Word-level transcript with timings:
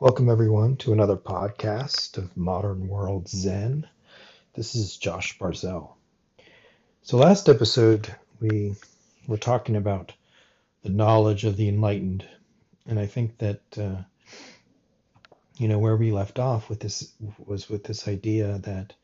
Welcome, 0.00 0.28
everyone, 0.28 0.76
to 0.78 0.92
another 0.92 1.16
podcast 1.16 2.18
of 2.18 2.36
Modern 2.36 2.88
World 2.88 3.28
Zen. 3.28 3.86
This 4.54 4.74
is 4.74 4.96
Josh 4.96 5.38
Barzell. 5.38 5.92
So, 7.02 7.16
last 7.16 7.48
episode, 7.48 8.12
we 8.40 8.74
were 9.28 9.36
talking 9.36 9.76
about 9.76 10.12
the 10.82 10.88
knowledge 10.88 11.44
of 11.44 11.56
the 11.56 11.68
enlightened, 11.68 12.28
and 12.86 12.98
I 12.98 13.06
think 13.06 13.38
that, 13.38 13.62
uh, 13.78 14.02
you 15.58 15.68
know, 15.68 15.78
where 15.78 15.96
we 15.96 16.10
left 16.10 16.40
off 16.40 16.68
with 16.68 16.80
this 16.80 17.12
was 17.38 17.70
with 17.70 17.84
this 17.84 18.08
idea 18.08 18.58
that 18.64 18.94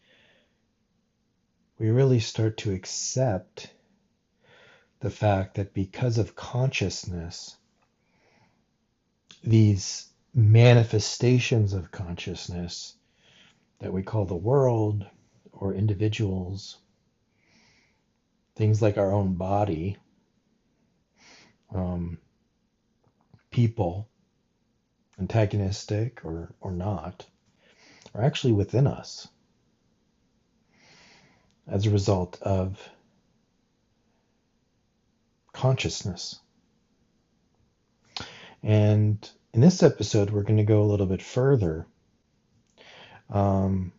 we 1.79 1.91
really 1.91 2.19
start 2.19 2.57
to 2.59 2.75
accept 2.75 3.71
the 4.99 5.11
fact 5.11 5.55
that 5.55 5.73
because 5.73 6.19
of 6.19 6.35
consciousness, 6.35 7.57
these 9.45 10.10
manifestations 10.35 11.73
of 11.73 11.91
consciousness 11.91 12.95
that 13.81 13.93
we 13.93 14.03
call 14.03 14.25
the 14.25 14.37
world 14.37 15.05
or 15.53 15.75
individuals, 15.75 16.79
things 18.57 18.81
like 18.81 18.99
our 18.99 19.13
own 19.13 19.35
body, 19.35 19.97
um, 21.75 22.19
people, 23.51 24.09
antagonistic 25.19 26.25
or, 26.25 26.55
or 26.61 26.71
not, 26.71 27.27
are 28.15 28.23
actually 28.23 28.53
within 28.53 28.87
us 28.87 29.29
as 31.67 31.87
a 31.87 31.91
result 31.91 32.41
of 32.43 32.89
consciousness. 35.53 36.39
And 38.63 39.29
in 39.53 39.61
this 39.61 39.83
episode, 39.83 40.31
we're 40.31 40.43
going 40.43 40.59
to 40.59 40.65
go 40.65 40.83
a 40.83 40.85
little 40.91 41.07
bit 41.07 41.23
further 41.23 41.87
um, 43.29 43.93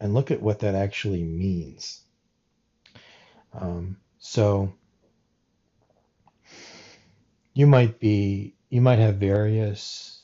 and 0.00 0.14
look 0.14 0.30
at 0.30 0.42
what 0.42 0.60
that 0.60 0.74
actually 0.74 1.22
means. 1.22 2.00
Um, 3.52 3.98
so 4.18 4.72
you 7.54 7.66
might 7.66 8.00
be, 8.00 8.54
you 8.68 8.80
might 8.80 8.98
have 8.98 9.16
various 9.16 10.20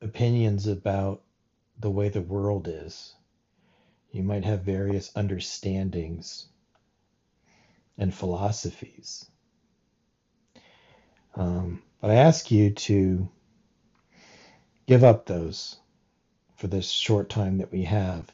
opinions 0.00 0.66
about 0.66 1.22
the 1.78 1.90
way 1.90 2.08
the 2.08 2.22
world 2.22 2.68
is. 2.68 3.14
You 4.12 4.22
might 4.22 4.44
have 4.44 4.60
various 4.60 5.10
understandings 5.14 6.46
and 7.98 8.14
philosophies. 8.14 9.26
Um, 11.34 11.82
but 12.00 12.10
I 12.10 12.16
ask 12.16 12.50
you 12.50 12.70
to 12.70 13.28
give 14.92 15.04
up 15.04 15.24
those 15.24 15.78
for 16.56 16.66
this 16.66 16.90
short 16.90 17.30
time 17.30 17.56
that 17.56 17.72
we 17.72 17.84
have 17.84 18.30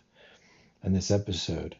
in 0.82 0.92
this 0.92 1.12
episode. 1.12 1.76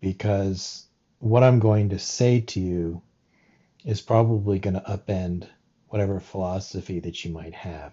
Because 0.00 0.86
what 1.18 1.42
I'm 1.42 1.58
going 1.58 1.88
to 1.88 1.98
say 1.98 2.42
to 2.42 2.60
you 2.60 3.02
is 3.84 4.00
probably 4.00 4.60
going 4.60 4.74
to 4.74 4.80
upend 4.88 5.48
whatever 5.88 6.20
philosophy 6.20 7.00
that 7.00 7.24
you 7.24 7.32
might 7.32 7.52
have. 7.52 7.92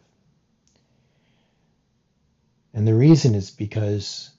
And 2.76 2.88
the 2.88 2.94
reason 2.94 3.34
is 3.34 3.50
because 3.50 4.30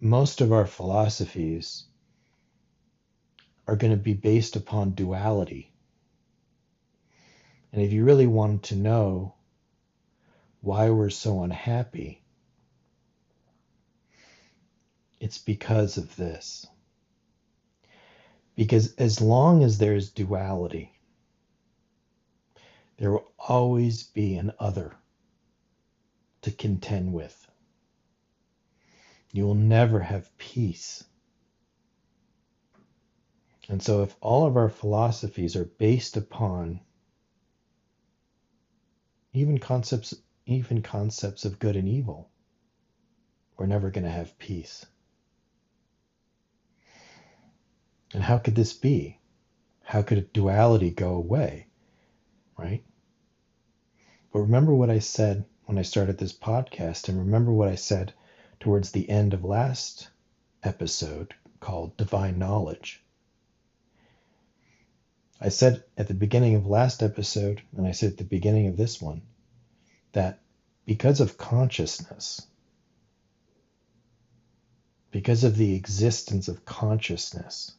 most 0.00 0.40
of 0.40 0.52
our 0.52 0.66
philosophies 0.66 1.84
are 3.68 3.76
going 3.76 3.92
to 3.92 3.96
be 3.96 4.14
based 4.14 4.56
upon 4.56 4.94
duality. 4.94 5.72
And 7.72 7.80
if 7.80 7.92
you 7.92 8.02
really 8.02 8.26
wanted 8.26 8.64
to 8.64 8.74
know 8.74 9.34
why 10.60 10.90
we're 10.90 11.10
so 11.10 11.42
unhappy, 11.42 12.22
it's 15.20 15.38
because 15.38 15.96
of 15.96 16.14
this. 16.16 16.66
Because 18.56 18.94
as 18.94 19.20
long 19.20 19.62
as 19.62 19.78
there's 19.78 20.10
duality, 20.10 20.92
there 22.96 23.12
will 23.12 23.30
always 23.38 24.02
be 24.02 24.34
an 24.34 24.52
other 24.58 24.94
to 26.42 26.50
contend 26.50 27.12
with. 27.12 27.46
You 29.32 29.44
will 29.44 29.54
never 29.54 30.00
have 30.00 30.36
peace. 30.38 31.04
And 33.68 33.82
so, 33.82 34.02
if 34.02 34.16
all 34.20 34.46
of 34.46 34.56
our 34.56 34.70
philosophies 34.70 35.54
are 35.54 35.66
based 35.66 36.16
upon 36.16 36.80
even 39.34 39.58
concepts 39.58 40.14
even 40.48 40.80
concepts 40.80 41.44
of 41.44 41.58
good 41.58 41.76
and 41.76 41.86
evil, 41.86 42.30
we're 43.56 43.66
never 43.66 43.90
going 43.90 44.04
to 44.04 44.10
have 44.10 44.38
peace. 44.38 44.86
And 48.14 48.22
how 48.22 48.38
could 48.38 48.54
this 48.54 48.72
be? 48.72 49.18
How 49.82 50.00
could 50.00 50.32
duality 50.32 50.90
go 50.90 51.14
away? 51.14 51.66
Right? 52.56 52.82
But 54.32 54.40
remember 54.40 54.74
what 54.74 54.88
I 54.88 55.00
said 55.00 55.44
when 55.66 55.76
I 55.76 55.82
started 55.82 56.16
this 56.16 56.32
podcast, 56.32 57.10
and 57.10 57.18
remember 57.18 57.52
what 57.52 57.68
I 57.68 57.74
said 57.74 58.14
towards 58.58 58.90
the 58.90 59.08
end 59.08 59.34
of 59.34 59.44
last 59.44 60.08
episode 60.62 61.34
called 61.60 61.96
Divine 61.98 62.38
Knowledge. 62.38 63.04
I 65.40 65.50
said 65.50 65.84
at 65.98 66.08
the 66.08 66.14
beginning 66.14 66.54
of 66.54 66.66
last 66.66 67.02
episode, 67.02 67.60
and 67.76 67.86
I 67.86 67.92
said 67.92 68.12
at 68.12 68.16
the 68.16 68.24
beginning 68.24 68.66
of 68.68 68.78
this 68.78 69.00
one, 69.00 69.22
that 70.12 70.40
because 70.86 71.20
of 71.20 71.38
consciousness, 71.38 72.42
because 75.10 75.44
of 75.44 75.56
the 75.56 75.74
existence 75.74 76.48
of 76.48 76.64
consciousness 76.64 77.72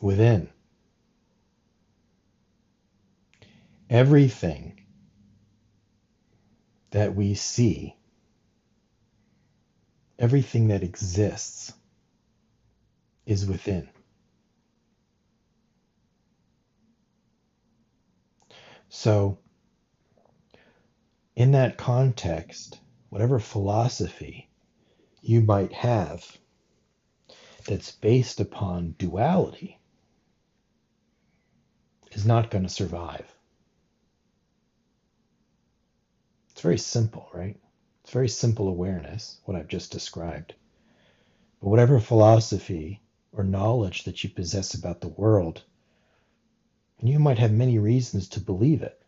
within, 0.00 0.48
everything 3.90 4.80
that 6.90 7.14
we 7.14 7.34
see, 7.34 7.96
everything 10.18 10.68
that 10.68 10.82
exists 10.82 11.72
is 13.26 13.46
within. 13.46 13.88
So, 18.94 19.38
in 21.34 21.52
that 21.52 21.78
context, 21.78 22.78
whatever 23.08 23.38
philosophy 23.38 24.50
you 25.22 25.40
might 25.40 25.72
have 25.72 26.36
that's 27.66 27.92
based 27.92 28.38
upon 28.38 28.94
duality 28.98 29.80
is 32.10 32.26
not 32.26 32.50
going 32.50 32.64
to 32.64 32.68
survive. 32.68 33.34
It's 36.50 36.60
very 36.60 36.78
simple, 36.78 37.30
right? 37.32 37.58
It's 38.02 38.12
very 38.12 38.28
simple 38.28 38.68
awareness, 38.68 39.40
what 39.46 39.56
I've 39.56 39.68
just 39.68 39.90
described. 39.90 40.52
But 41.62 41.70
whatever 41.70 41.98
philosophy 41.98 43.00
or 43.32 43.42
knowledge 43.42 44.04
that 44.04 44.22
you 44.22 44.28
possess 44.28 44.74
about 44.74 45.00
the 45.00 45.08
world 45.08 45.64
and 47.02 47.10
you 47.10 47.18
might 47.18 47.38
have 47.38 47.50
many 47.50 47.80
reasons 47.80 48.28
to 48.28 48.40
believe 48.40 48.82
it. 48.82 49.02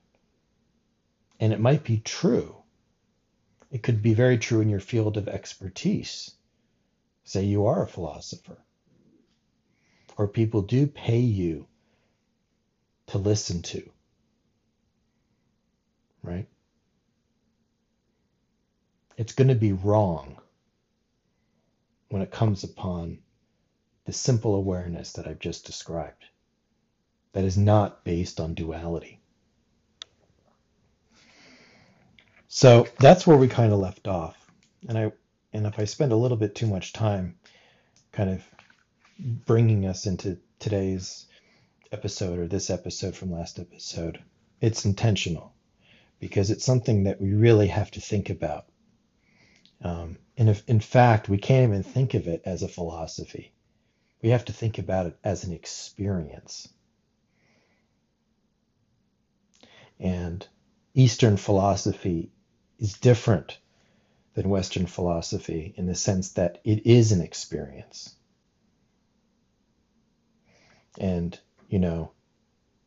And 1.38 1.52
it 1.52 1.60
might 1.60 1.84
be 1.84 1.98
true. 1.98 2.56
It 3.70 3.84
could 3.84 4.02
be 4.02 4.14
very 4.14 4.36
true 4.36 4.60
in 4.60 4.68
your 4.68 4.80
field 4.80 5.16
of 5.16 5.28
expertise. 5.28 6.32
Say 7.22 7.44
you 7.44 7.66
are 7.66 7.84
a 7.84 7.88
philosopher. 7.88 8.58
Or 10.16 10.26
people 10.26 10.62
do 10.62 10.88
pay 10.88 11.20
you 11.20 11.68
to 13.06 13.18
listen 13.18 13.62
to. 13.62 13.88
Right? 16.20 16.48
It's 19.16 19.34
going 19.34 19.48
to 19.48 19.54
be 19.54 19.72
wrong 19.72 20.40
when 22.08 22.22
it 22.22 22.32
comes 22.32 22.64
upon 22.64 23.18
the 24.04 24.12
simple 24.12 24.56
awareness 24.56 25.12
that 25.12 25.28
I've 25.28 25.38
just 25.38 25.64
described 25.64 26.24
that 27.34 27.44
is 27.44 27.58
not 27.58 28.04
based 28.04 28.40
on 28.40 28.54
duality. 28.54 29.20
So 32.48 32.86
that's 33.00 33.26
where 33.26 33.36
we 33.36 33.48
kind 33.48 33.72
of 33.72 33.80
left 33.80 34.06
off. 34.06 34.36
And 34.88 34.96
I 34.96 35.12
and 35.52 35.66
if 35.66 35.78
I 35.78 35.84
spend 35.84 36.12
a 36.12 36.16
little 36.16 36.36
bit 36.36 36.54
too 36.54 36.66
much 36.66 36.92
time 36.92 37.36
kind 38.12 38.30
of 38.30 38.42
bringing 39.18 39.86
us 39.86 40.06
into 40.06 40.38
today's 40.58 41.26
episode 41.92 42.38
or 42.38 42.46
this 42.46 42.70
episode 42.70 43.16
from 43.16 43.32
last 43.32 43.58
episode, 43.58 44.22
it's 44.60 44.84
intentional 44.84 45.52
because 46.20 46.50
it's 46.50 46.64
something 46.64 47.04
that 47.04 47.20
we 47.20 47.32
really 47.32 47.68
have 47.68 47.90
to 47.92 48.00
think 48.00 48.30
about. 48.30 48.66
Um, 49.82 50.18
and 50.36 50.48
if, 50.48 50.68
in 50.68 50.80
fact, 50.80 51.28
we 51.28 51.38
can't 51.38 51.68
even 51.68 51.82
think 51.82 52.14
of 52.14 52.28
it 52.28 52.42
as 52.44 52.62
a 52.62 52.68
philosophy. 52.68 53.52
We 54.22 54.30
have 54.30 54.44
to 54.46 54.52
think 54.52 54.78
about 54.78 55.06
it 55.06 55.18
as 55.22 55.44
an 55.44 55.52
experience. 55.52 56.68
And 60.00 60.46
Eastern 60.94 61.36
philosophy 61.36 62.30
is 62.78 62.94
different 62.94 63.58
than 64.34 64.48
Western 64.48 64.86
philosophy 64.86 65.74
in 65.76 65.86
the 65.86 65.94
sense 65.94 66.32
that 66.32 66.60
it 66.64 66.86
is 66.86 67.12
an 67.12 67.20
experience. 67.20 68.14
And, 70.98 71.38
you 71.68 71.78
know, 71.78 72.12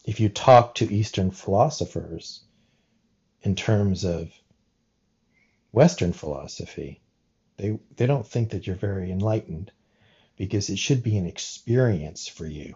if 0.06 0.19
you 0.19 0.30
talk 0.30 0.75
to 0.75 0.94
Eastern 0.94 1.31
philosophers 1.31 2.44
in 3.42 3.56
terms 3.56 4.06
of 4.06 4.31
Western 5.71 6.13
philosophy, 6.13 7.01
they, 7.57 7.77
they 7.95 8.06
don't 8.06 8.27
think 8.27 8.51
that 8.51 8.68
you're 8.68 8.75
very 8.75 9.12
enlightened 9.12 9.71
because 10.38 10.69
it 10.69 10.80
should 10.80 11.04
be 11.04 11.18
an 11.18 11.25
experience 11.25 12.27
for 12.27 12.45
you. 12.45 12.75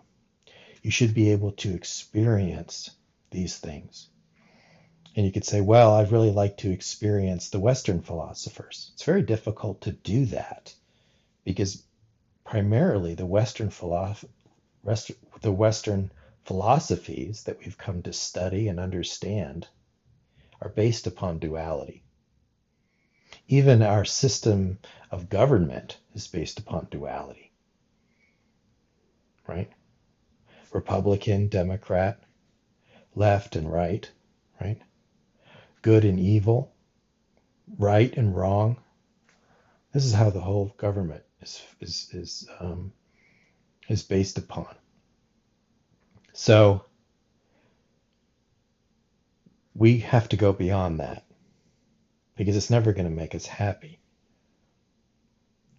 You 0.82 0.92
should 0.92 1.14
be 1.14 1.32
able 1.32 1.52
to 1.54 1.74
experience 1.74 2.90
these 3.30 3.58
things. 3.58 4.10
And 5.16 5.26
you 5.26 5.32
could 5.32 5.46
say, 5.46 5.60
well, 5.60 5.94
I'd 5.94 6.12
really 6.12 6.32
like 6.32 6.58
to 6.58 6.72
experience 6.72 7.50
the 7.50 7.60
Western 7.60 8.02
philosophers. 8.02 8.92
It's 8.94 9.04
very 9.04 9.22
difficult 9.22 9.82
to 9.82 9.92
do 9.92 10.26
that 10.28 10.74
because 11.44 11.84
primarily 12.46 13.16
the 13.16 13.26
Western 13.26 13.70
philosoph- 13.70 14.26
the 15.42 15.52
Western 15.52 16.12
philosophies 16.46 17.44
that 17.44 17.60
we've 17.60 17.78
come 17.78 18.02
to 18.04 18.14
study 18.14 18.68
and 18.68 18.80
understand 18.80 19.68
are 20.62 20.70
based 20.70 21.08
upon 21.08 21.40
duality. 21.40 22.04
Even 23.48 23.82
our 23.82 24.06
system 24.06 24.80
of 25.10 25.30
government 25.30 25.98
is 26.14 26.28
based 26.28 26.60
upon 26.60 26.88
duality. 26.90 27.52
Right? 29.48 29.70
Republican, 30.72 31.48
Democrat, 31.48 32.24
left 33.14 33.56
and 33.56 33.72
right, 33.72 34.10
right? 34.60 34.82
Good 35.82 36.06
and 36.06 36.20
evil, 36.20 36.72
right 37.78 38.16
and 38.16 38.36
wrong. 38.36 38.78
This 39.94 40.06
is 40.06 40.14
how 40.14 40.30
the 40.30 40.40
whole 40.40 40.74
government 40.78 41.24
is 41.42 41.62
is 41.80 42.10
is 42.14 42.48
um, 42.60 42.94
is 43.90 44.04
based 44.04 44.38
upon. 44.38 44.74
So 46.34 46.86
we 49.76 50.00
have 50.00 50.30
to 50.30 50.38
go 50.38 50.54
beyond 50.54 51.00
that 51.00 51.26
because 52.36 52.56
it's 52.56 52.70
never 52.70 52.94
going 52.94 53.10
to 53.10 53.16
make 53.16 53.36
us 53.36 53.46
happy. 53.46 54.00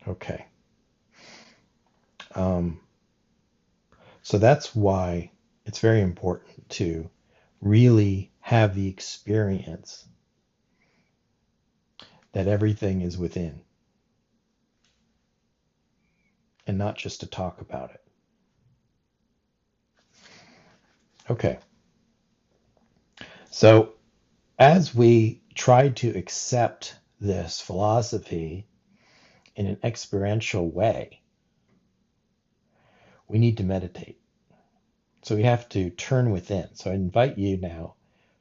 Okay. 0.06 0.46
Um, 2.34 2.81
so 4.22 4.38
that's 4.38 4.75
why 4.75 5.31
it's 5.64 5.78
very 5.78 6.00
important 6.00 6.69
to 6.70 7.08
really 7.60 8.31
have 8.42 8.74
the 8.74 8.88
experience 8.88 10.04
that 12.32 12.48
everything 12.48 13.00
is 13.00 13.16
within 13.16 13.62
and 16.66 16.76
not 16.76 16.98
just 16.98 17.20
to 17.20 17.26
talk 17.26 17.60
about 17.60 17.92
it. 17.92 18.00
Okay. 21.30 21.58
So, 23.50 23.92
as 24.58 24.92
we 24.92 25.40
try 25.54 25.90
to 25.90 26.10
accept 26.10 26.96
this 27.20 27.60
philosophy 27.60 28.66
in 29.54 29.66
an 29.66 29.78
experiential 29.84 30.68
way, 30.68 31.22
we 33.28 33.38
need 33.38 33.58
to 33.58 33.64
meditate. 33.64 34.18
So, 35.22 35.36
we 35.36 35.44
have 35.44 35.68
to 35.70 35.90
turn 35.90 36.32
within. 36.32 36.68
So, 36.74 36.90
I 36.90 36.94
invite 36.94 37.38
you 37.38 37.56
now 37.56 37.94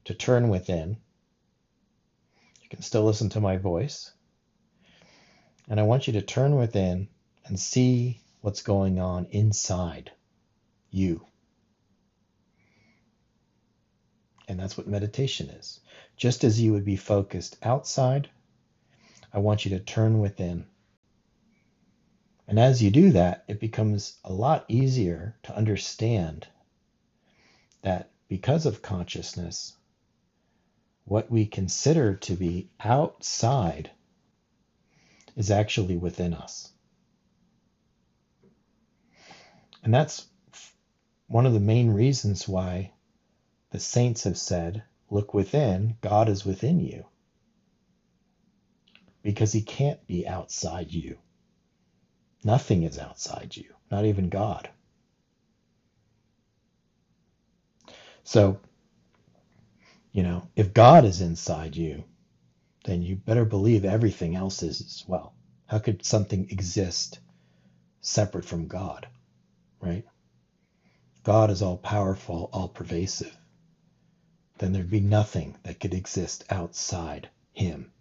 to 0.06 0.14
turn 0.14 0.50
within. 0.50 0.98
You 2.62 2.70
can 2.70 2.82
still 2.82 3.04
listen 3.04 3.30
to 3.30 3.42
my 3.42 3.58
voice. 3.58 4.12
And 5.70 5.80
I 5.80 5.84
want 5.84 6.08
you 6.08 6.14
to 6.14 6.22
turn 6.22 6.56
within 6.56 7.08
and 7.46 7.60
see 7.60 8.22
what's 8.42 8.62
going 8.62 9.00
on 9.00 9.28
inside 9.32 10.12
you. 10.90 11.26
And 14.48 14.60
that's 14.60 14.78
what 14.78 14.88
meditation 14.88 15.50
is. 15.50 15.80
Just 16.18 16.44
as 16.44 16.60
you 16.60 16.74
would 16.74 16.84
be 16.84 16.98
focused 16.98 17.58
outside, 17.64 18.30
I 19.34 19.40
want 19.40 19.64
you 19.64 19.78
to 19.78 19.80
turn 19.80 20.20
within. 20.20 20.66
And 22.48 22.60
as 22.60 22.84
you 22.84 22.92
do 22.92 23.12
that, 23.12 23.46
it 23.48 23.62
becomes 23.62 24.18
a 24.26 24.34
lot 24.34 24.66
easier 24.68 25.38
to 25.44 25.56
understand 25.56 26.48
that 27.82 28.10
because 28.28 28.66
of 28.66 28.82
consciousness, 28.82 29.74
what 31.12 31.30
we 31.30 31.46
consider 31.46 32.16
to 32.16 32.38
be 32.38 32.70
outside 32.80 33.92
is 35.36 35.52
actually 35.52 35.98
within 35.98 36.34
us. 36.34 36.72
And 39.84 39.94
that's 39.94 40.26
one 41.28 41.46
of 41.46 41.52
the 41.52 41.60
main 41.60 41.90
reasons 41.90 42.48
why 42.48 42.94
the 43.72 43.80
saints 43.82 44.24
have 44.24 44.38
said, 44.38 44.84
Look 45.10 45.34
within, 45.34 45.98
God 46.00 46.30
is 46.30 46.46
within 46.46 46.80
you. 46.80 47.04
Because 49.22 49.52
he 49.52 49.64
can't 49.64 50.08
be 50.08 50.26
outside 50.26 50.94
you. 50.94 51.18
Nothing 52.42 52.84
is 52.84 52.98
outside 52.98 53.58
you, 53.58 53.74
not 53.92 54.06
even 54.06 54.30
God. 54.30 54.70
So, 58.24 58.62
you 60.12 60.24
know, 60.24 60.48
if 60.56 60.74
God 60.74 61.06
is 61.06 61.22
inside 61.22 61.76
you, 61.76 62.04
then 62.86 63.02
you 63.02 63.16
better 63.16 63.46
believe 63.46 63.86
everything 63.86 64.36
else 64.36 64.64
is 64.64 64.82
as 64.82 65.04
well. 65.08 65.34
How 65.68 65.80
could 65.80 66.06
something 66.06 66.48
exist 66.50 67.20
separate 68.02 68.46
from 68.46 68.68
God, 68.68 69.08
right? 69.80 70.06
God 71.24 71.52
is 71.52 71.62
all 71.62 71.78
powerful, 71.78 72.50
all 72.52 72.68
pervasive 72.68 73.38
then 74.62 74.74
there'd 74.74 74.92
be 74.92 75.00
nothing 75.00 75.56
that 75.64 75.80
could 75.80 75.96
exist 75.96 76.44
outside 76.52 77.28
him. 77.52 77.92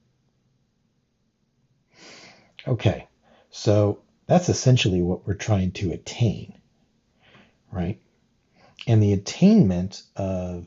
Okay, 2.69 3.09
so 3.49 4.03
that's 4.27 4.51
essentially 4.51 5.01
what 5.01 5.27
we're 5.27 5.33
trying 5.33 5.73
to 5.73 5.93
attain, 5.93 6.53
right? 7.73 7.99
And 8.87 9.03
the 9.03 9.15
attainment 9.15 10.03
of 10.17 10.67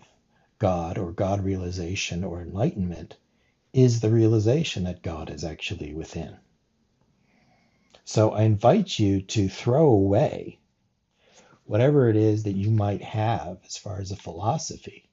God 0.63 0.97
or 0.97 1.11
God 1.11 1.43
realization 1.43 2.23
or 2.23 2.41
enlightenment 2.41 3.17
is 3.73 3.99
the 3.99 4.09
realization 4.09 4.85
that 4.85 5.03
God 5.03 5.29
is 5.29 5.43
actually 5.43 5.93
within. 5.93 6.37
So 8.05 8.31
I 8.31 8.43
invite 8.43 8.97
you 8.97 9.21
to 9.23 9.49
throw 9.49 9.87
away 9.87 10.59
whatever 11.65 12.09
it 12.09 12.15
is 12.15 12.43
that 12.43 12.55
you 12.55 12.71
might 12.71 13.01
have 13.01 13.57
as 13.65 13.75
far 13.75 13.99
as 13.99 14.11
a 14.11 14.15
philosophy 14.15 15.09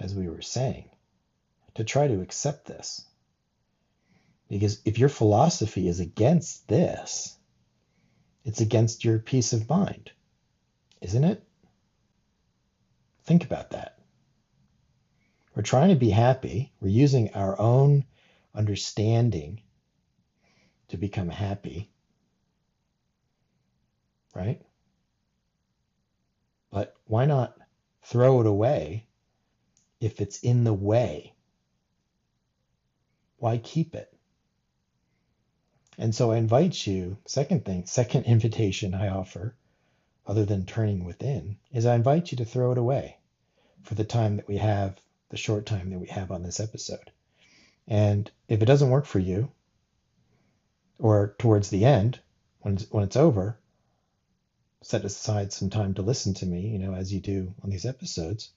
as 0.00 0.14
we 0.14 0.28
were 0.28 0.40
saying, 0.40 0.88
to 1.74 1.84
try 1.84 2.08
to 2.08 2.22
accept 2.22 2.66
this. 2.66 3.04
Because 4.48 4.80
if 4.86 4.98
your 4.98 5.10
philosophy 5.10 5.88
is 5.88 6.00
against 6.00 6.66
this, 6.68 7.36
it's 8.46 8.62
against 8.62 9.04
your 9.04 9.18
peace 9.18 9.52
of 9.52 9.68
mind, 9.68 10.10
isn't 11.02 11.24
it? 11.24 11.42
Think 13.28 13.44
about 13.44 13.72
that. 13.72 13.98
We're 15.54 15.60
trying 15.60 15.90
to 15.90 15.96
be 15.96 16.08
happy. 16.08 16.72
We're 16.80 16.88
using 16.88 17.34
our 17.34 17.60
own 17.60 18.06
understanding 18.54 19.60
to 20.88 20.96
become 20.96 21.28
happy. 21.28 21.90
Right? 24.34 24.62
But 26.70 26.94
why 27.04 27.26
not 27.26 27.54
throw 28.00 28.40
it 28.40 28.46
away 28.46 29.04
if 30.00 30.22
it's 30.22 30.38
in 30.38 30.64
the 30.64 30.72
way, 30.72 31.34
why 33.36 33.58
keep 33.58 33.94
it? 33.94 34.10
And 35.98 36.14
so 36.14 36.30
I 36.32 36.38
invite 36.38 36.86
you, 36.86 37.18
second 37.26 37.66
thing, 37.66 37.84
second 37.84 38.22
invitation 38.24 38.94
I 38.94 39.08
offer, 39.08 39.54
other 40.26 40.46
than 40.46 40.64
turning 40.64 41.04
within, 41.04 41.58
is 41.70 41.84
I 41.84 41.94
invite 41.94 42.32
you 42.32 42.38
to 42.38 42.46
throw 42.46 42.72
it 42.72 42.78
away 42.78 43.17
for 43.88 43.94
the 43.94 44.04
time 44.04 44.36
that 44.36 44.46
we 44.46 44.58
have, 44.58 45.00
the 45.30 45.38
short 45.38 45.64
time 45.64 45.88
that 45.88 45.98
we 45.98 46.08
have 46.08 46.30
on 46.30 46.42
this 46.42 46.60
episode. 46.60 47.10
And 47.86 48.30
if 48.46 48.60
it 48.60 48.66
doesn't 48.66 48.90
work 48.90 49.06
for 49.06 49.18
you, 49.18 49.50
or 50.98 51.34
towards 51.38 51.70
the 51.70 51.86
end, 51.86 52.20
when 52.60 52.74
it's, 52.74 52.90
when 52.90 53.02
it's 53.02 53.16
over, 53.16 53.58
set 54.82 55.06
aside 55.06 55.54
some 55.54 55.70
time 55.70 55.94
to 55.94 56.02
listen 56.02 56.34
to 56.34 56.44
me, 56.44 56.68
you 56.68 56.78
know, 56.78 56.92
as 56.92 57.10
you 57.10 57.20
do 57.20 57.54
on 57.64 57.70
these 57.70 57.86
episodes 57.86 58.50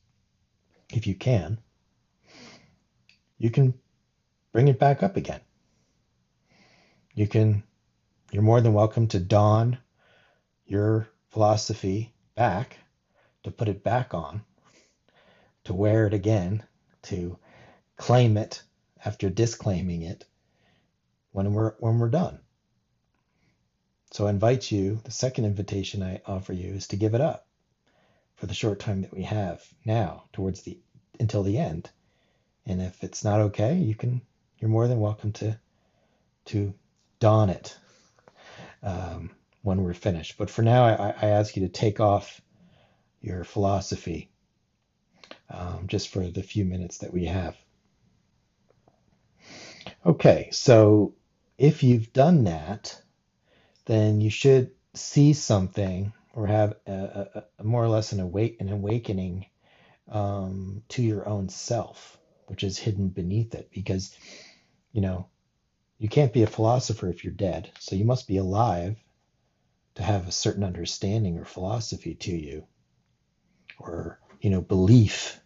if 0.90 1.08
you 1.08 1.16
can, 1.16 1.58
you 3.38 3.50
can 3.50 3.74
bring 4.52 4.68
it 4.68 4.80
back 4.80 5.02
up 5.02 5.16
again. 5.16 5.40
You 7.14 7.26
can, 7.26 7.64
you're 8.34 8.44
more 8.44 8.60
than 8.60 8.74
welcome 8.74 9.08
to 9.08 9.20
don 9.20 9.78
your 10.66 11.08
philosophy 11.30 12.14
back, 12.36 12.76
to 13.44 13.52
put 13.52 13.70
it 13.70 13.82
back 13.82 14.14
on, 14.14 14.44
to 15.66 15.74
wear 15.74 16.08
it 16.08 16.14
again, 16.14 16.64
to 17.04 17.38
claim 17.98 18.38
it 18.38 18.64
after 19.04 19.30
disclaiming 19.30 20.02
it 20.02 20.26
when 21.32 21.54
we're 21.54 21.74
when 21.80 22.00
we're 22.00 22.10
done. 22.10 22.40
So 24.12 24.28
I 24.28 24.30
invite 24.30 24.72
you, 24.72 25.00
the 25.04 25.12
second 25.12 25.46
invitation 25.46 26.04
I 26.04 26.22
offer 26.26 26.52
you 26.52 26.74
is 26.74 26.88
to 26.88 26.98
give 26.98 27.14
it 27.14 27.22
up 27.22 27.48
for 28.36 28.46
the 28.46 28.54
short 28.54 28.80
time 28.80 29.04
that 29.04 29.14
we 29.14 29.24
have 29.24 29.64
now 29.86 30.24
towards 30.34 30.64
the 30.64 30.80
until 31.20 31.44
the 31.44 31.58
end. 31.58 31.90
And 32.66 32.82
if 32.82 33.04
it's 33.04 33.24
not 33.24 33.40
okay, 33.42 33.78
you 33.78 33.96
can 33.96 34.22
you're 34.60 34.70
more 34.70 34.88
than 34.88 35.00
welcome 35.00 35.32
to 35.34 35.58
to 36.46 36.74
don 37.20 37.50
it 37.50 37.78
um, 38.84 39.32
when 39.62 39.84
we're 39.84 39.94
finished. 39.94 40.38
But 40.38 40.50
for 40.50 40.64
now, 40.64 40.86
I, 40.86 41.10
I, 41.10 41.28
ask 41.28 41.56
you 41.56 41.68
to 41.68 41.72
take 41.72 42.00
off 42.00 42.42
your 43.22 43.44
philosophy 43.44 44.31
um, 45.52 45.88
just 45.88 46.10
for 46.10 46.28
the 46.28 46.44
few 46.44 46.66
minutes 46.66 47.00
that 47.00 47.14
we 47.14 47.26
have. 47.26 47.56
Okay, 50.06 50.50
so 50.52 51.14
if 51.58 51.84
you've 51.84 52.14
done 52.14 52.46
that, 52.46 53.00
then 53.86 54.22
you 54.22 54.30
should 54.30 54.72
see 54.94 55.34
something 55.34 56.14
or 56.34 56.48
have 56.48 56.76
a, 56.88 56.92
a, 56.92 57.44
a 57.60 57.64
more 57.64 57.84
or 57.84 57.90
less 57.90 58.12
an, 58.12 58.20
awake, 58.20 58.58
an 58.60 58.70
awakening 58.70 59.46
um, 60.10 60.82
to 60.90 61.02
your 61.02 61.28
own 61.28 61.50
self, 61.50 62.18
which 62.48 62.64
is 62.64 62.78
hidden 62.78 63.10
beneath 63.10 63.54
it. 63.54 63.70
Because, 63.72 64.16
you 64.94 65.02
know, 65.02 65.28
you 65.98 66.10
can't 66.10 66.34
be 66.34 66.44
a 66.44 66.48
philosopher 66.48 67.10
if 67.10 67.24
you're 67.24 67.34
dead. 67.34 67.70
So 67.80 67.96
you 67.96 68.06
must 68.06 68.28
be 68.28 68.38
alive 68.38 68.98
to 69.96 70.04
have 70.04 70.28
a 70.28 70.32
certain 70.32 70.64
understanding 70.64 71.38
or 71.38 71.46
philosophy 71.46 72.16
to 72.16 72.32
you 72.32 72.66
or, 73.78 74.20
you 74.40 74.50
know, 74.50 74.62
belief. 74.62 75.41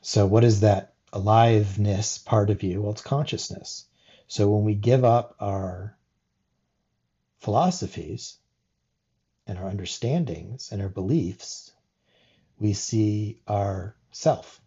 So 0.00 0.26
what 0.26 0.44
is 0.44 0.60
that 0.60 0.94
aliveness 1.12 2.18
part 2.18 2.50
of 2.50 2.62
you? 2.62 2.82
Well, 2.82 2.92
it's 2.92 3.02
consciousness. 3.02 3.86
So 4.26 4.48
when 4.50 4.64
we 4.64 4.74
give 4.74 5.04
up 5.04 5.34
our 5.40 5.96
philosophies 7.38 8.36
and 9.46 9.58
our 9.58 9.68
understandings 9.68 10.70
and 10.70 10.82
our 10.82 10.88
beliefs, 10.88 11.72
we 12.58 12.72
see 12.74 13.40
our 13.46 13.96
self. 14.10 14.60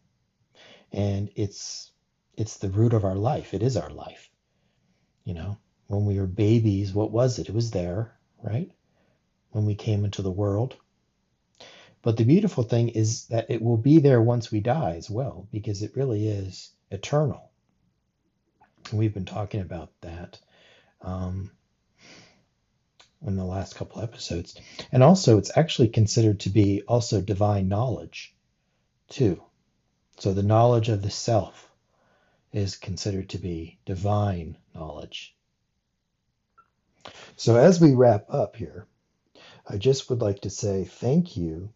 And 0.92 1.30
it's 1.36 1.92
it's 2.38 2.58
the 2.58 2.70
root 2.70 2.94
of 2.94 3.06
our 3.06 3.16
life. 3.16 3.54
It 3.54 3.62
is 3.62 3.78
our 3.78 3.90
life. 3.90 4.30
You 5.24 5.36
know, 5.36 5.58
when 5.88 6.06
we 6.06 6.20
were 6.20 6.28
babies, 6.28 6.94
what 6.94 7.12
was 7.12 7.38
it? 7.40 7.50
It 7.50 7.56
was 7.56 7.72
there, 7.72 8.18
right? 8.42 8.72
When 9.52 9.66
we 9.66 9.76
came 9.76 10.06
into 10.06 10.22
the 10.22 10.32
world. 10.32 10.76
But 12.04 12.18
the 12.18 12.24
beautiful 12.26 12.64
thing 12.64 12.90
is 12.90 13.28
that 13.28 13.52
it 13.52 13.62
will 13.62 13.78
be 13.78 14.00
there 14.00 14.22
once 14.22 14.52
we 14.52 14.60
die 14.60 14.96
as 14.98 15.10
well, 15.10 15.48
because 15.52 15.84
it 15.84 15.96
really 15.96 16.28
is 16.28 16.72
eternal. 16.90 17.52
And 18.90 18.98
we've 18.98 19.14
been 19.14 19.26
talking 19.26 19.62
about 19.62 19.92
that 20.02 20.40
um, 21.02 21.52
in 23.26 23.36
the 23.36 23.46
last 23.46 23.76
couple 23.76 24.02
episodes. 24.02 24.60
And 24.92 25.04
also, 25.04 25.38
it's 25.38 25.56
actually 25.56 25.90
considered 25.90 26.40
to 26.42 26.50
be 26.50 26.82
also 26.88 27.22
divine 27.22 27.68
knowledge, 27.68 28.34
too. 29.10 29.44
So 30.18 30.34
the 30.34 30.44
knowledge 30.44 30.90
of 30.90 31.04
the 31.04 31.12
self 31.12 31.70
is 32.52 32.76
considered 32.76 33.30
to 33.30 33.38
be 33.38 33.78
divine 33.86 34.58
knowledge. 34.74 35.36
So, 37.36 37.56
as 37.56 37.80
we 37.80 37.94
wrap 37.94 38.26
up 38.30 38.56
here, 38.56 38.88
I 39.68 39.78
just 39.78 40.10
would 40.10 40.22
like 40.22 40.42
to 40.42 40.50
say 40.50 40.84
thank 40.84 41.38
you 41.38 41.72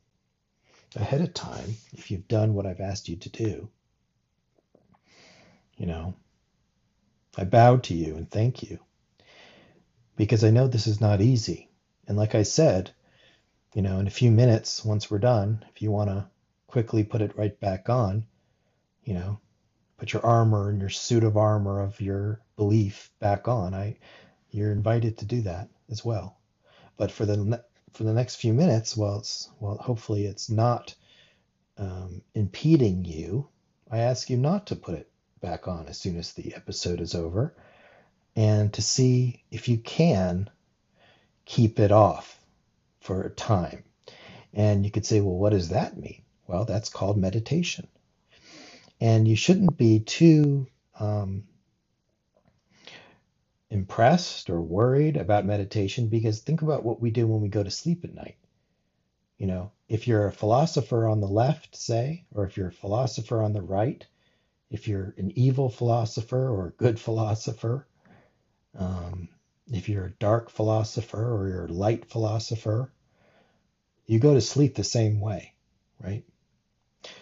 ahead 0.96 1.22
of 1.22 1.34
time 1.34 1.75
if 1.94 2.12
you've 2.12 2.28
done 2.28 2.54
what 2.54 2.66
I've 2.66 2.80
asked 2.80 3.10
you 3.10 3.16
to 3.18 3.30
do. 3.30 3.70
You 5.78 5.86
know, 5.88 6.14
I 7.38 7.44
bow 7.44 7.78
to 7.78 7.94
you 7.94 8.16
and 8.16 8.30
thank 8.30 8.64
you 8.64 8.80
because 10.16 10.44
I 10.44 10.50
know 10.50 10.68
this 10.68 10.88
is 10.88 11.02
not 11.02 11.22
easy. 11.22 11.70
And 12.08 12.18
like 12.18 12.36
I 12.36 12.44
said, 12.44 12.92
you 13.74 13.82
know, 13.82 14.00
in 14.00 14.08
a 14.08 14.12
few 14.12 14.32
minutes, 14.32 14.86
once 14.86 15.12
we're 15.12 15.20
done, 15.20 15.66
if 15.74 15.82
you 15.82 15.92
want 15.92 16.10
to 16.10 16.25
quickly 16.68 17.04
put 17.04 17.22
it 17.22 17.38
right 17.38 17.60
back 17.60 17.90
on, 17.90 18.25
you 19.04 19.14
know, 19.14 19.40
put 19.98 20.14
your 20.14 20.25
armor 20.25 20.70
and 20.70 20.80
your 20.80 20.90
suit 20.90 21.24
of 21.24 21.38
armor 21.38 21.82
of 21.82 22.00
your 22.00 22.42
belief 22.56 23.12
back 23.20 23.48
on. 23.48 23.74
I, 23.74 23.98
you're 24.50 24.72
invited 24.72 25.18
to 25.18 25.25
do 25.25 25.42
that 25.42 25.70
as 25.90 26.06
well. 26.06 26.38
But 26.98 27.12
for 27.12 27.25
the 27.25 27.64
for 27.96 28.04
the 28.04 28.14
next 28.14 28.36
few 28.36 28.54
minutes, 28.54 28.96
while 28.98 29.20
it's 29.20 29.50
well, 29.60 29.78
hopefully 29.78 30.25
it's 30.25 30.50
not 30.50 30.94
um, 31.78 32.22
impeding 32.34 33.06
you. 33.06 33.48
I 33.90 34.00
ask 34.00 34.30
you 34.30 34.38
not 34.38 34.68
to 34.68 34.75
put 34.75 34.96
it 34.96 35.10
back 35.42 35.68
on 35.68 35.88
as 35.88 35.98
soon 35.98 36.18
as 36.18 36.34
the 36.34 36.54
episode 36.56 37.00
is 37.00 37.16
over, 37.16 37.56
and 38.36 38.74
to 38.74 38.82
see 38.82 39.44
if 39.50 39.70
you 39.70 39.78
can 39.78 40.50
keep 41.46 41.80
it 41.80 41.92
off 41.92 42.40
for 43.00 43.24
a 43.24 43.30
time. 43.30 43.84
And 44.54 44.86
you 44.86 44.92
could 44.92 45.06
say, 45.06 45.22
well, 45.22 45.38
what 45.38 45.52
does 45.52 45.70
that 45.70 45.98
mean? 45.98 46.22
Well, 46.48 46.66
that's 46.66 46.90
called 46.90 47.18
meditation. 47.18 47.88
And 49.00 49.28
you 49.28 49.36
shouldn't 49.36 49.78
be 49.78 50.00
too 50.00 50.68
um, 51.00 51.44
impressed 53.75 54.50
or 54.50 54.62
worried 54.62 55.17
about 55.17 55.46
meditation 55.46 56.08
because 56.08 56.39
think 56.39 56.62
about 56.62 56.86
what 56.86 57.01
we 57.01 57.12
do 57.12 57.27
when 57.27 57.41
we 57.41 57.50
go 57.50 57.62
to 57.62 57.70
sleep 57.70 58.05
at 58.05 58.15
night. 58.15 58.38
You 59.38 59.48
know, 59.48 59.72
if 59.89 60.08
you're 60.08 60.27
a 60.27 60.32
philosopher 60.32 61.08
on 61.08 61.20
the 61.20 61.27
left, 61.27 61.75
say, 61.75 62.25
or 62.34 62.46
if 62.46 62.55
you're 62.55 62.70
a 62.70 62.82
philosopher 62.84 63.41
on 63.41 63.51
the 63.51 63.62
right, 63.62 64.05
if 64.72 64.88
you're 64.88 65.13
an 65.17 65.32
evil 65.36 65.70
philosopher 65.70 66.50
or 66.50 66.67
a 66.67 66.84
good 66.84 66.98
philosopher, 66.98 67.86
um, 68.77 69.27
if 69.74 69.89
you're 69.89 70.05
a 70.05 70.20
dark 70.20 70.50
philosopher 70.50 71.36
or 71.36 71.50
you're 71.50 71.65
a 71.65 71.74
light 71.74 72.10
philosopher, 72.10 72.94
you 74.05 74.20
go 74.20 74.34
to 74.34 74.41
sleep 74.41 74.75
the 74.75 74.86
same 74.86 75.20
way, 75.20 75.53
right? 76.00 76.24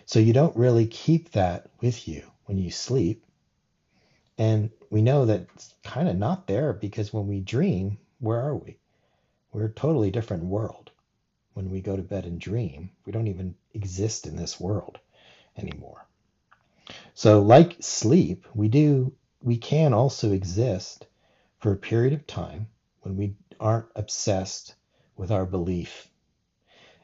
So 0.05 0.19
you 0.19 0.33
don't 0.33 0.55
really 0.55 0.85
keep 0.85 1.31
that 1.31 1.71
with 1.81 2.07
you 2.07 2.23
when 2.45 2.59
you 2.59 2.69
sleep. 2.69 3.25
And 4.37 4.69
we 4.93 5.01
know 5.01 5.25
that 5.25 5.47
it's 5.55 5.73
kind 5.83 6.07
of 6.07 6.15
not 6.15 6.45
there 6.45 6.71
because 6.71 7.11
when 7.11 7.25
we 7.25 7.39
dream, 7.39 7.97
where 8.19 8.39
are 8.39 8.55
we? 8.55 8.77
We're 9.51 9.65
a 9.65 9.71
totally 9.71 10.11
different 10.11 10.43
world. 10.43 10.91
When 11.55 11.71
we 11.71 11.81
go 11.81 11.95
to 11.95 12.03
bed 12.03 12.25
and 12.25 12.39
dream, 12.39 12.91
we 13.03 13.11
don't 13.11 13.27
even 13.27 13.55
exist 13.73 14.27
in 14.27 14.35
this 14.35 14.59
world 14.59 14.99
anymore. 15.57 16.05
So 17.15 17.41
like 17.41 17.77
sleep, 17.79 18.45
we 18.53 18.67
do 18.67 19.11
we 19.41 19.57
can 19.57 19.95
also 19.95 20.31
exist 20.31 21.07
for 21.57 21.71
a 21.71 21.87
period 21.91 22.13
of 22.13 22.27
time 22.27 22.67
when 23.01 23.17
we 23.17 23.33
aren't 23.59 23.87
obsessed 23.95 24.75
with 25.17 25.31
our 25.31 25.47
belief 25.47 26.07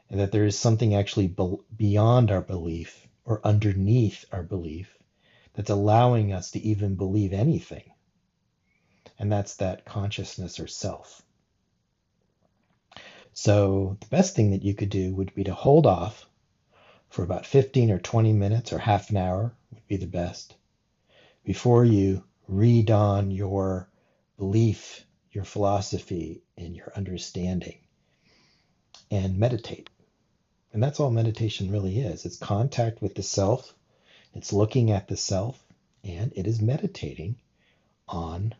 and 0.08 0.20
that 0.20 0.30
there 0.30 0.44
is 0.44 0.56
something 0.56 0.94
actually 0.94 1.34
beyond 1.76 2.30
our 2.30 2.40
belief 2.40 3.08
or 3.24 3.44
underneath 3.44 4.26
our 4.30 4.44
belief 4.44 4.96
that's 5.60 5.68
allowing 5.68 6.32
us 6.32 6.52
to 6.52 6.58
even 6.58 6.94
believe 6.94 7.34
anything. 7.34 7.84
And 9.18 9.30
that's 9.30 9.56
that 9.56 9.84
consciousness 9.84 10.58
or 10.58 10.66
self. 10.66 11.20
So, 13.34 13.98
the 14.00 14.06
best 14.06 14.34
thing 14.34 14.52
that 14.52 14.62
you 14.62 14.72
could 14.72 14.88
do 14.88 15.14
would 15.14 15.34
be 15.34 15.44
to 15.44 15.52
hold 15.52 15.84
off 15.84 16.24
for 17.10 17.22
about 17.22 17.44
15 17.44 17.90
or 17.90 17.98
20 17.98 18.32
minutes 18.32 18.72
or 18.72 18.78
half 18.78 19.10
an 19.10 19.18
hour, 19.18 19.54
would 19.70 19.86
be 19.86 19.98
the 19.98 20.06
best, 20.06 20.56
before 21.44 21.84
you 21.84 22.24
redon 22.48 23.30
your 23.30 23.90
belief, 24.38 25.04
your 25.30 25.44
philosophy, 25.44 26.42
and 26.56 26.74
your 26.74 26.90
understanding 26.96 27.80
and 29.10 29.36
meditate. 29.36 29.90
And 30.72 30.82
that's 30.82 31.00
all 31.00 31.10
meditation 31.10 31.70
really 31.70 31.98
is 31.98 32.24
it's 32.24 32.38
contact 32.38 33.02
with 33.02 33.14
the 33.14 33.22
self, 33.22 33.74
it's 34.34 34.52
looking 34.52 34.90
at 34.90 35.08
the 35.08 35.16
self, 35.16 35.62
and 36.04 36.32
it 36.36 36.46
is 36.46 36.60
meditating 36.60 37.36
on 38.08 38.54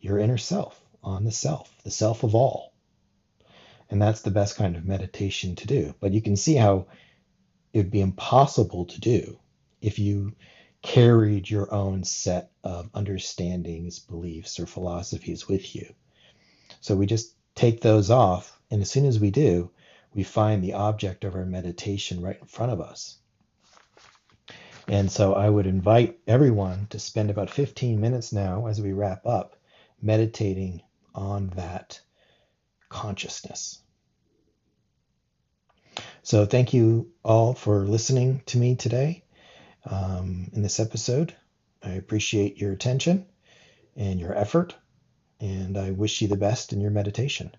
your 0.00 0.18
inner 0.18 0.38
self, 0.38 0.80
on 1.02 1.24
the 1.24 1.32
self, 1.32 1.72
the 1.84 1.90
self 1.90 2.22
of 2.22 2.34
all. 2.34 2.72
And 3.90 4.00
that's 4.00 4.22
the 4.22 4.30
best 4.30 4.56
kind 4.56 4.76
of 4.76 4.84
meditation 4.84 5.56
to 5.56 5.66
do. 5.66 5.94
But 6.00 6.12
you 6.12 6.22
can 6.22 6.36
see 6.36 6.54
how 6.54 6.86
it 7.72 7.78
would 7.78 7.90
be 7.90 8.00
impossible 8.00 8.86
to 8.86 9.00
do 9.00 9.38
if 9.80 9.98
you 9.98 10.34
carried 10.82 11.48
your 11.50 11.72
own 11.72 12.04
set 12.04 12.50
of 12.64 12.90
understandings, 12.94 13.98
beliefs, 13.98 14.58
or 14.58 14.66
philosophies 14.66 15.48
with 15.48 15.74
you. 15.74 15.94
So 16.80 16.96
we 16.96 17.06
just 17.06 17.34
take 17.54 17.80
those 17.80 18.10
off, 18.10 18.58
and 18.70 18.80
as 18.80 18.90
soon 18.90 19.06
as 19.06 19.20
we 19.20 19.30
do, 19.30 19.70
we 20.14 20.22
find 20.22 20.62
the 20.62 20.74
object 20.74 21.24
of 21.24 21.34
our 21.34 21.44
meditation 21.44 22.20
right 22.22 22.38
in 22.40 22.46
front 22.46 22.72
of 22.72 22.80
us. 22.80 23.19
And 24.90 25.08
so 25.08 25.34
I 25.34 25.48
would 25.48 25.68
invite 25.68 26.18
everyone 26.26 26.88
to 26.90 26.98
spend 26.98 27.30
about 27.30 27.48
15 27.48 28.00
minutes 28.00 28.32
now 28.32 28.66
as 28.66 28.80
we 28.80 28.90
wrap 28.90 29.24
up 29.24 29.54
meditating 30.02 30.82
on 31.14 31.50
that 31.50 32.00
consciousness. 32.88 33.80
So, 36.24 36.44
thank 36.44 36.74
you 36.74 37.12
all 37.24 37.54
for 37.54 37.86
listening 37.86 38.42
to 38.46 38.58
me 38.58 38.74
today 38.74 39.22
um, 39.88 40.50
in 40.54 40.60
this 40.60 40.80
episode. 40.80 41.36
I 41.84 41.90
appreciate 41.90 42.58
your 42.58 42.72
attention 42.72 43.26
and 43.94 44.18
your 44.18 44.36
effort, 44.36 44.74
and 45.38 45.78
I 45.78 45.92
wish 45.92 46.20
you 46.20 46.26
the 46.26 46.36
best 46.36 46.72
in 46.72 46.80
your 46.80 46.90
meditation. 46.90 47.54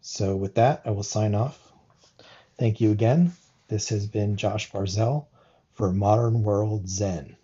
So, 0.00 0.34
with 0.36 0.54
that, 0.54 0.80
I 0.86 0.92
will 0.92 1.02
sign 1.02 1.34
off. 1.34 1.70
Thank 2.58 2.80
you 2.80 2.92
again. 2.92 3.32
This 3.68 3.90
has 3.90 4.06
been 4.06 4.38
Josh 4.38 4.72
Barzell 4.72 5.26
for 5.76 5.92
Modern 5.92 6.42
World 6.42 6.88
Zen. 6.88 7.36